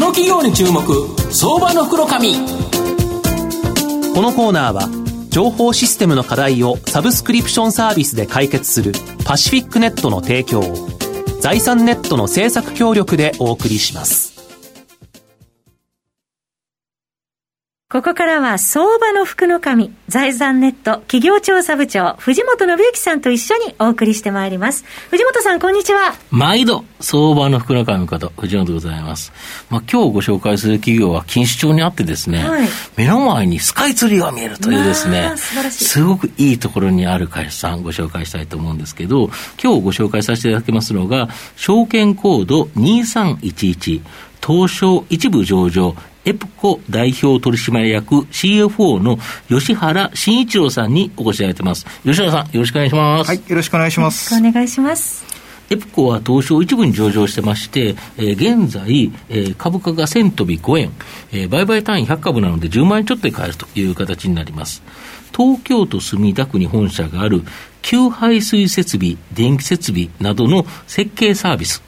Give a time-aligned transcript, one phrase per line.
[0.00, 0.82] の企業に注目
[1.30, 2.32] 相場の袋紙。
[4.14, 4.88] このコーナーは
[5.28, 8.92] 情報システムの課題をサブスクリプションサービスで解決する
[9.24, 10.88] パシフィックネットの提供を
[11.40, 14.29] 財産ネットの政策協力でお送りします。
[17.92, 24.84] ここからは相場の福の神、財産ネット企業調査部長、藤本信之さんと一緒にお送りしてまいります。
[25.10, 26.14] 藤本さん、こんにちは。
[26.30, 29.32] 毎度、相場の福の神こと、藤本でございます。
[29.70, 35.32] まあ、今日ご紹介する企業は錦糸町にあってですね、はい、目の前にスカイツリーが見えるというですね、
[35.70, 44.02] すごくいいところにある会社さんご紹介したいと思うんですけど、今日ご紹介させていただきますのが、証券コード2311、
[44.44, 49.18] 東証一部上場、エプコ代表取締役 CFO の
[49.48, 51.86] 吉原慎一郎さんにお越しいただいてます。
[52.04, 53.28] 吉原さん、よろしくお願いします。
[53.28, 54.34] はい、よろしくお願いします。
[54.34, 55.40] お願いします。
[55.70, 60.90] エプコは東証一部に上場してまして、えー、現在、えー、株価が1000飛び5円、
[61.30, 64.82] えー、売買単位100株なので10万円ちょっとで買えるという形になります。
[65.32, 67.42] 東京都墨田区に本社がある
[67.82, 71.82] 給排水設備、電気設備などの設計サービス、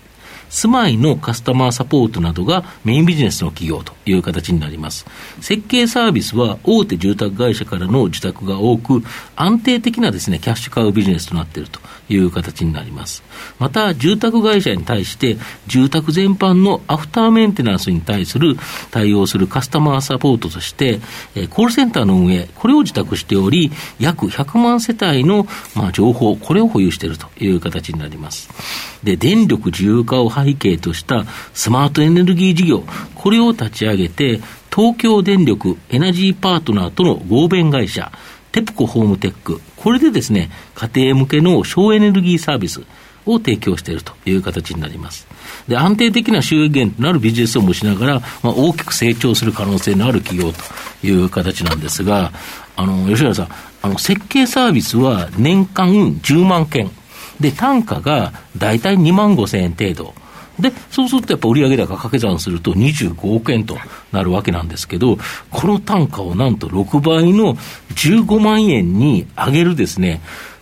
[0.53, 5.07] 住まいのカスタマーサポートなどがメインビジネスの企業という形になります。
[5.41, 9.03] 設計サービスは大手住宅会社からの受託が多く、
[9.35, 11.81] 安定的なですね、キャッシュ買うビジネスとなっていると
[12.13, 13.23] いう形になります。
[13.59, 18.57] また、住宅会社に対して、住宅全般のアフターメンテナンスに対する
[18.91, 21.01] 対応するカスタマーサポートとして、
[21.51, 28.49] コールセンターの運営、これを受託しており、約100万世帯の、まあ、情報、これを保有しているという形になります。
[29.03, 31.25] で、電力自由化を背景とした
[31.55, 34.41] スマートエネルギー事業、これを立ち上げて、
[34.75, 38.11] 東京電力エナジーパートナーとの合弁会社、
[38.53, 42.83] テプコホームテック、これでですね、家庭向けの省エネルギーサービス
[43.27, 45.27] を提供しているという形になります。
[45.67, 52.33] で、安定的な収益源となるビジネスを持ちながら、まあ、大きく成長する可能性のある企業という形なんですが、
[52.77, 53.49] あの、吉原さん、
[53.83, 56.91] あの、設計サービスは年間10万件。
[57.41, 60.15] で、単価が大体2万5千円程度。
[60.59, 63.77] で、そうするとやっぱ売上高掛け算すると25億円と
[64.13, 65.19] なるわけなんですけど、
[65.51, 67.55] この単価をなんと6倍の
[67.95, 70.21] 15万円に上げるですね、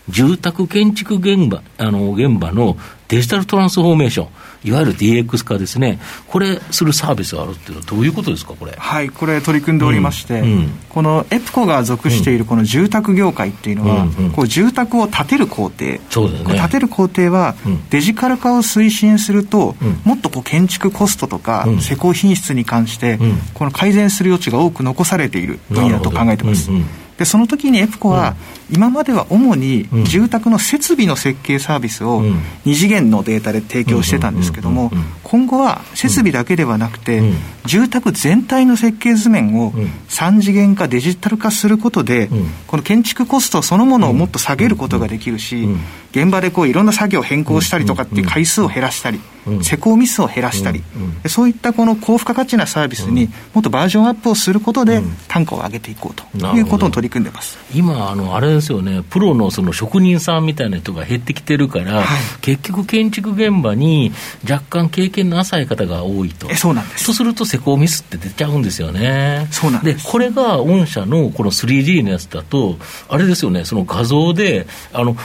[0.09, 2.77] 住宅建築現場、あの、現場の
[3.09, 4.29] デジタルトランスフォーメーション。
[4.65, 8.75] いわゆる DX 化ですね、これ、するサービスがあるっていうのは、どういうことですか、これ？
[8.77, 17.55] はい、これ、取り組んでおりまして、うんうん、このエプコが属しているこの住宅業界っていうのは、うんうん、こう住宅を建てる工程、そうだよね、建てる工程は、
[17.91, 23.19] デジカル化を推進すると、もっとこう建築コストとか、施工品質に関して、
[23.55, 26.71] この改善する余地が多く残されている分野だと考えてます。
[27.21, 28.35] でその時にエプコは、
[28.71, 32.23] 今までは主に住宅の設備の設計サービスを
[32.65, 34.91] 2次元のデータで提供してたんですけども、
[35.23, 37.21] 今後は設備だけではなくて、
[37.67, 39.73] 住宅全体の設計図面を
[40.09, 42.31] 3次元化、デジタル化することで、
[42.67, 45.69] この建築コストそのものをもっと下げることができるし、
[46.13, 49.21] 現場でこういろんな作業を変更したりとかっていう回数を減らしたり、
[49.63, 50.83] 施工ミスを減らしたり、
[51.27, 57.59] そういったこの高付加価値なサービスにもっとバージョンアップをすることで、単価を上げていこうということを取り組んでます。
[57.75, 62.07] 今あの、あれですよね、プロのその職人さんみたいな人が減ってきてるから、はい、
[62.41, 64.13] 結局、建築現場に
[64.49, 66.49] 若干経験の浅い方が多いと。
[66.51, 67.07] えそうなんです。
[67.07, 69.49] とすると、施工ミスって出ちゃうんですよね。
[69.51, 70.05] そうなんです。
[70.05, 72.79] でこれが御社のこの 3D のやつだと、
[73.09, 75.17] あれですよね、その画像で、あの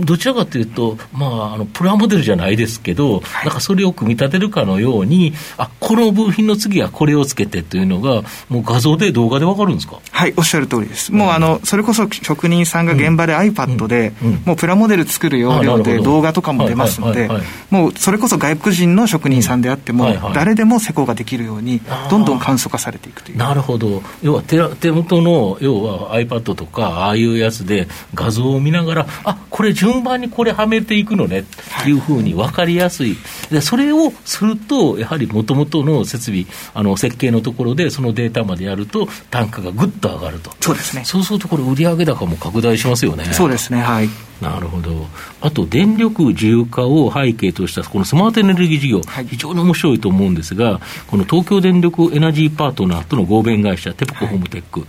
[0.00, 10.00] どちらかというと、まあ、あのプラモデルじゃないですけど、はい、なんかそれを組み立てるかのように、あこの部品の次はこれをつけてというのが、もう画像で、動画で分かるんですか？
[10.10, 11.12] はい、おっしゃる通りです。
[11.12, 14.12] もうあのそれこそ職人さんが現場で iPad で、
[14.44, 17.28] もうプラモデル作る要領で動画とかも出ますので、
[17.70, 21.80] もうそれこそ外国人の職人さんであっても、誰でも施工ができるように、
[22.10, 23.38] どんどん簡素化されていくという。
[23.38, 31.44] なるほど、要は手手元の、要は iPad とか、ああいうやつで画像を見ながら、あこれ、順番にこれはめていくのねっ
[31.84, 33.16] ていうふうに分かりやすい、
[33.50, 41.04] でそれをすると、やはりもともとの設備、あの設計のところで、そのデータまでやると、単価がぐっと上がると、そうですね。
[41.04, 43.24] そうすると、これ、売上高も拡大しますよね。
[43.32, 44.08] そうですねはい
[44.40, 45.06] なるほど。
[45.40, 54.86] あと、電力自由化を背景としたこのスマートエネルギー事業、はい、非常に面白いと思うんですが、この東京電力エナジーパートナーとの合弁会社、テプコホームテック、は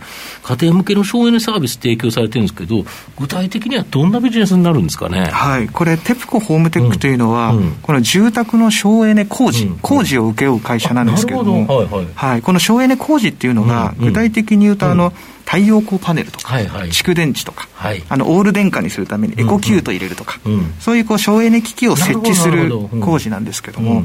[0.54, 2.84] い、家庭向けの省エネサービス提供されてるんですけど、
[3.18, 5.26] 具体的にはどんなビジネスになるんですかね？
[5.32, 7.58] はい、これ、テプコホームテックというのは、うん。
[7.58, 15.12] うん、この住宅の省エネ工事、うん、工事を請け負う会社なんですけども、はいはい、はい、この省エネ工事っていうのが、具体的に言うと、あの、
[15.48, 20.52] 太陽光パネルとか、はいはい、蓄電池とか、はい、あのオール電化にするためにエコキュート入れるとか、うん。
[20.52, 24.02] うん、そういうこう省エネ機器を設置する工事なんですけども、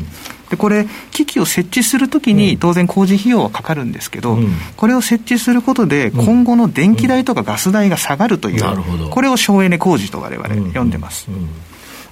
[0.50, 11.28] でこれ、機器を設置するときに、当然工事費用はかかるんですけど、うん、これを設置することで、今後の電気代とかガス代が下がるという、うん、これを省エネ工事と我々呼んでます。
[11.30, 11.50] うん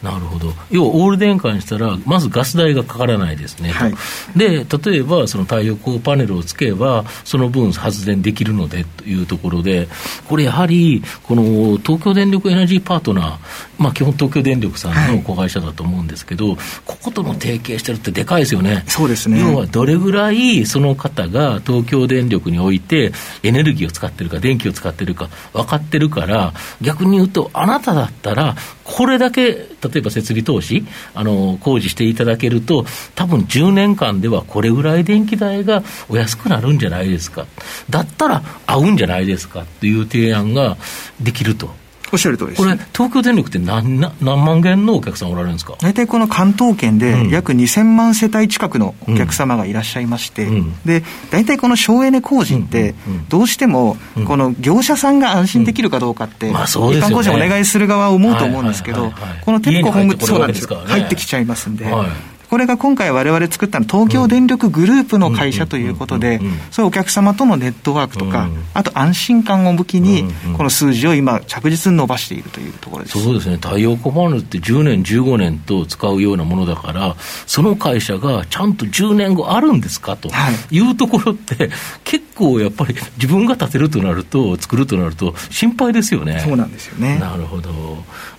[0.04, 3.94] なるほど、要はオール電化にしたら、まずガス代がかからないですね、はい、
[4.36, 9.88] で例えばその太陽光パネルをつけば、その分発電できるのでというところで、
[10.28, 13.38] これやはり、この東京電力エナジーパートナー、
[13.78, 19.40] まあ、基本、東京電力さんの子会社だと思うんですけど、はい、こことの提携してるってでかいですよね、そうですね。
[19.40, 23.12] 要はどれぐらいその方が東京電力において、
[23.44, 28.56] エネルギーを使ってるか、電気を使ってるか分かってるから、逆に言うと、あなただったら、
[28.92, 30.86] これだけ例えば設備投資、
[31.16, 32.86] あの工事していただけると、
[33.16, 37.48] 多分10年間ではこれぐらい電気代がお安くなるんじゃないですか、
[37.90, 40.78] だったら合うんじゃないですかっていう提案が
[41.22, 41.81] できると。
[42.12, 42.62] おっしゃる通りです。
[42.62, 45.76] これ、東京電力って何何万件のお客さんおられるんですか？
[45.82, 52.96] 大体この関東圏で約2000万世帯近くのお客様がいらっしゃいまして、うん、で大体この省エネ工事って、
[53.30, 53.98] どうしても、
[54.28, 59.12] この業者さんが安心できるかどうかって、一般工事お願いする側は思うと思うんですけど、
[59.46, 60.68] このテッコホーム、そうなんです。
[60.68, 61.86] 入ってきちゃいますんで。
[61.86, 70.26] はいこれが今回我々作ったの東京電力グループの会社ということで、そういうお客様とのネットワークとか、あと安心感を武器に、
[70.58, 73.24] この数字を今、着実に伸ばしているというところです。
[73.24, 77.16] そうですね、太陽光パネルって10年、15年と使うようなものだから、
[77.48, 80.30] その会社がちゃんと10年後あるんですかと
[80.72, 80.82] い。
[80.82, 81.70] うところって、
[82.04, 86.42] 結構やっぱり自分が建てるとなると、作るとなると、心配ですよね。
[86.46, 87.18] そうなんですよね。
[87.18, 87.72] なるほど。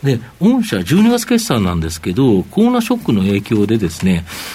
[0.03, 4.02] で御社、12月決算なんですけど、コロナショックの影響でですね、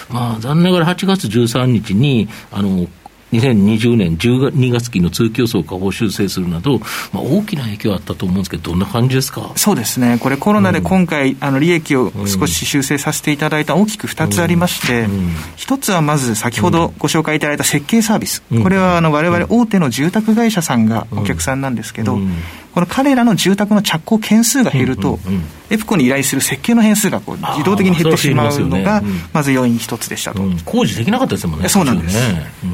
[0.09, 2.87] まあ、残念ながら8月13日に、あの、
[3.33, 6.79] 2020年12月期の通競争下方修正するなど、
[7.11, 9.51] まあ、大きな影響あったと思うんですけど、どんな感じですか？
[9.57, 15.09] そうですね、これ、コロナで今回、うん、あの利益を少し修正させていただいた大きく2つありまして、
[15.57, 22.19] 一、うん、つはまず、先ほどご紹介いただいた設計サービス、これはあの我々大手の住宅会社さんがお客さんなんですけど、
[22.73, 25.19] この彼らの住宅の着工件数が減ると、
[25.69, 29.01] エプコに依頼する設計の変数がこう自動的に減ってしまうのが、
[29.33, 32.17] まず要因一つでしたと、工事できなかったですもんね、そうなんです、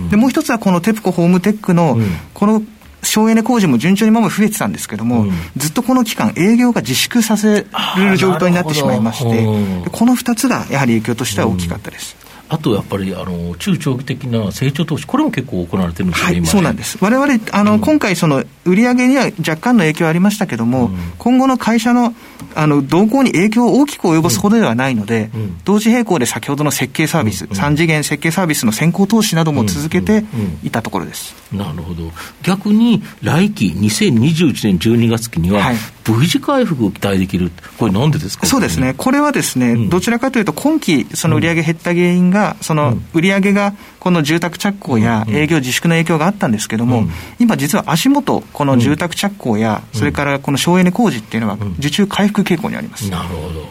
[0.10, 1.98] でもう一つはこのテプコホームテックの、
[2.34, 2.62] この
[3.04, 7.66] 省エネ工事も順調にまま増えてたんですけども、ずっとこの期間、営業が自粛させ
[7.98, 9.46] る状況になってしまいまして、
[9.92, 12.23] この2つがやはり影響としては大きかったです。
[12.50, 22.14] あとやっぱりあの中長期的な成長投資、これも結構行われてるんですよ、はい、そうなんです、われわれ、今回、その売上には若干の影響ありましたけども、うん、今後の会社の
[22.56, 30.24] あの動向に影響を大きく及ぼすほどではないので、うん、同時並行で先ほどの設計サービス、うん、3次元設計サービスの先行投資なども続けて
[30.64, 31.34] いたところです。
[31.52, 32.12] なるほど。
[32.44, 38.46] 逆に来期2021年12月期には、はい、V 字回復を期待できる、これ、なんでですか？
[38.46, 53.10] そうですね、これはですね、うん、どちらかというと、今期、その売上減った原因が、その売上がこの住宅着工や営業自粛の影響があったんですけれども、うん、今、実は足元、この住宅着工や、それからこの省エネ工事っていうのは、受注回復傾向にあります。
[53.10, 53.68] なるほど。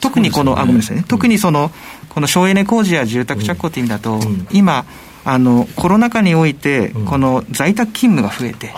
[0.00, 1.70] 特にこの、ね、あごめんなさいね、特にその、
[2.08, 4.20] この省エネ工事や住宅着工っていう意味だと、
[4.52, 4.86] 今、
[5.24, 8.72] あのコロナ禍において、この在宅勤務が増えて、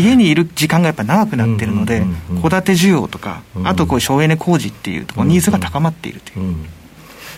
[0.00, 2.04] 家にいる時間がやっぱ長くなってるので、
[2.42, 6.54] 戸建て需要とか、あとこう省エネ工事っていうところ、ニーズが高まっているという。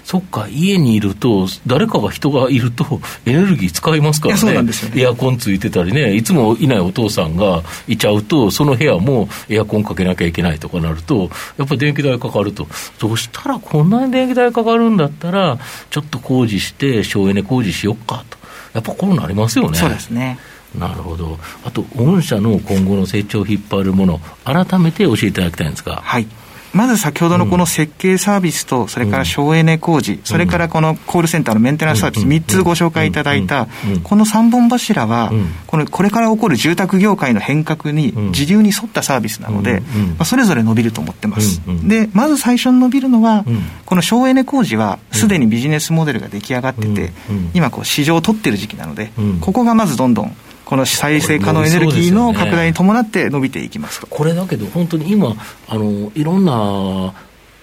[0.08, 11.28] そっか、家にいると、誰かが人がいると、エネルギー使いますからね、そうなんですよねエアコンついてたりね、いつもいないお父さんがいちゃうと、その部屋もエアコンかけなきゃいけないとかなると、
[11.58, 12.66] やっぱり電気代かかると、
[12.98, 15.58] そしたらこんなに電気代かかるんだったら、
[15.90, 18.38] ちょっと工事して、省エネ工事しよっかと。
[18.72, 19.76] やっぱこうなりますよね。
[19.76, 20.38] そうですね。
[20.74, 21.38] なるほど。
[21.66, 26.00] あと、御社の今後の成長を引っ張るもの、改めて教えていただきたいんですか。
[26.02, 26.26] はい。
[26.72, 33.68] まず先ほどのこの設計サービスと、それから省エネ工事、それからこのコールセンターのメンテナンスサービス、3つご紹介いただいた、
[34.02, 35.32] この3本柱は、
[35.66, 41.60] このこれから起こる住宅業界の変革に、時流に沿ったサービスなので、まあ、それぞれ伸びると思ってます。
[41.84, 43.44] で、まず最初に伸びるのは、
[43.86, 47.12] この省エネ工事は、すでにビジネスモデルが出来上がってて、
[47.54, 49.10] 今、こう市場を取ってる時期なので、
[49.40, 50.36] ここがまずどんどん
[50.68, 55.34] この再生可能エネルギーの拡大に伴って伸びていきますこれだけど、本当に今、
[55.66, 57.14] あのいろんな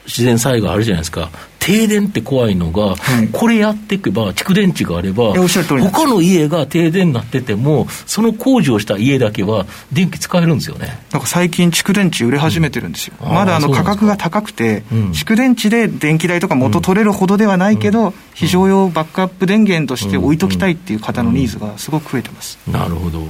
[0.07, 1.29] 自然災害あるじゃないですか、
[1.65, 11.03] 停電って怖いのが、はい、これやっていけば、蓄電池があれば、他の家が停電になってても、その工事をした家だけは電気使えるんですよね。
[11.11, 22.59] なんか最近、蓄電池売れ始めてるんですよ、うん、まだあの価格が高くて、うん、蓄電池で電気代とか元取れるほどではないけど、うん、非常用バックアップ電源として置いときたいっていう方のニーズがすごく増えてます。
[22.67, 23.21] なるほど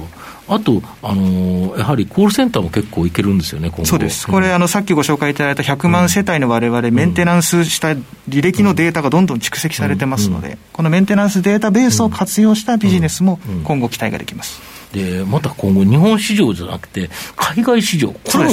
[0.48, 4.26] あと、あのー、やはりコールセンターも結構いけるんですよね、そうです。
[4.28, 7.88] これ、あの、さっきご紹介いただいた100万世帯のわれわれ、メンテナンスした
[8.28, 14.75] 履歴のデータがどんどん蓄積されてますので、このメンテナンスデータベースを活用したビジネスも今後期待ができます。
[14.96, 18.50] で、また今後、日本市場じゃなくて、海外市場、これを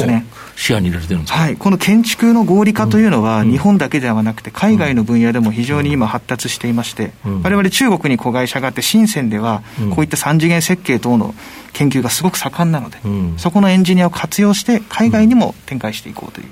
[0.57, 9.63] 視野に入れてるんですか、はい、この建築の合理化というのは、日本だけではなくて、海外の分野でも非常に今、発達していまして、われわれ中国に子会社があって、深センでは、
[9.95, 11.33] こういった3次元設計等の
[11.71, 12.97] 研究がすごく盛んなので、
[13.37, 16.47] そこのエンジニアを活用して、海外にも展開していこうという。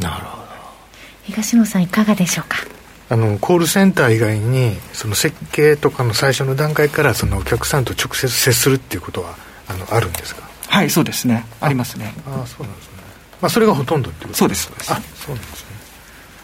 [0.00, 0.46] なるほど。
[1.24, 2.58] 東野さん、いかがでしょうか？
[3.08, 9.36] あのコールセンター以外にその設計とかの最初の段階からそのお客さんと直接接するっていうことは
[9.68, 10.42] あのあるんですか？
[10.68, 11.46] はいそうですね。
[11.60, 12.12] ありますね。
[12.26, 12.92] ああそうなんですね。
[13.40, 14.92] まあそれがほとんどっていうことそうですそうです。
[14.92, 15.76] あそうなんですね。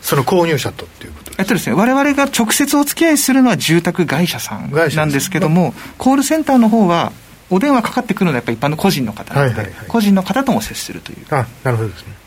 [0.03, 7.13] その購入者とっていうことえっとですね我々が直接お付き合いするのは住宅会社さんなんですけども、コールセンターの方は
[7.51, 11.27] お電話かかってくるのはやっぱり一般の個人の方なので、はいはいはい、個人の方とも接するという。
[11.31, 12.22] あなるほどですね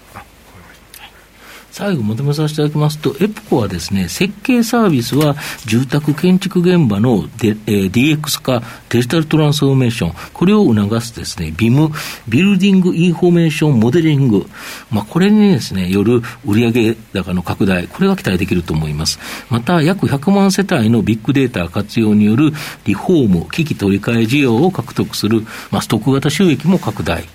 [1.78, 11.90] 最後まとめさせていただきますと、エプコはですね、設計サービスは住宅建築現場ので、えー、DX 化、デジタルトランスフォーメーション、これを促すですね、ビム、
[12.30, 14.46] Building Information Modeling、
[14.90, 19.20] まあ、これにですね、よる売上高の拡大、これが期待できると思います。
[19.50, 22.54] また、約100万世帯のビッグデータ活用による
[22.86, 25.42] リフォーム、機器取り替え需要を獲得する、
[25.72, 27.26] まあ、ストック型収益も拡大。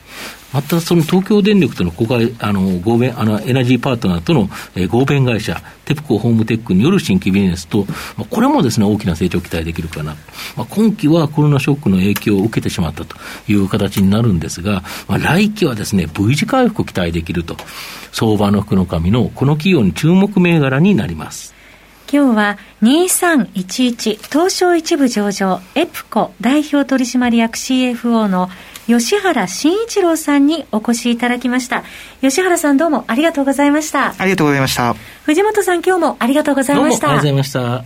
[0.53, 4.49] またその東京電力との公開、あの、合弁、あの、エナジーパートナーとの、
[4.89, 7.85] 合弁会社、 TEPCO ホームテックによる新規ビジネスと、
[8.17, 10.17] まあ、これもですね、大きな成長期待できるかな。
[10.57, 13.17] まあ、今期はコロナショックの影響を受けてしまったと
[13.49, 17.57] いう形になるんですが、まあ、来期はですね、V 字回復を期待できると。
[18.13, 21.55] 相場の福の神のこの企業に注目銘柄になります。
[22.13, 28.49] 今日は2311東証一部上場エプコ代表取締役 CFO の
[28.99, 31.85] 吉原慎一郎さんにお越しいただきました。
[32.21, 34.15] 吉原さんどうもありがとうございました。
[34.19, 34.95] ありがとうございました。
[35.25, 37.09] 藤本さん今日もありがとうございました。
[37.09, 37.85] ありがとうございました。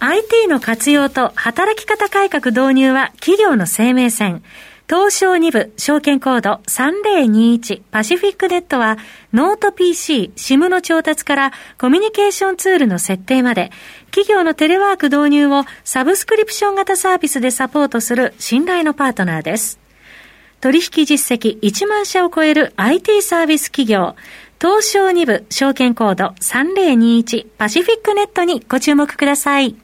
[0.00, 4.42] IT の活用と働き方改革導入は企業の生命線。
[4.88, 8.96] 東証2部証券コード3021パシフィックネットは
[9.34, 13.70] ノート PC、SIM の調達からコミュニケーションツールの設定まで
[14.06, 19.78] 企業のテレワーク導入をサブスクリプション型サービスでサポートする信頼のパートナーです。
[20.62, 24.16] 取引実績1万社を超える IT サービス企業
[24.58, 29.76] 東証2部証券コード3021パシフィックネットにご注目ください。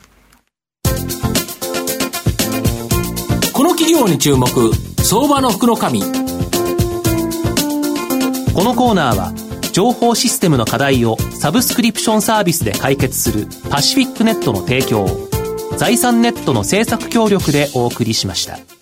[3.53, 4.49] この企業に注目
[5.07, 5.85] 相場の福のこ
[8.65, 9.35] のコーナーは
[9.71, 15.29] 情報システムの課題をサブスクリプションサービスで解決するパシフィックネットの提供を
[15.77, 18.74] 財産ネットの政策協力でお送りしました。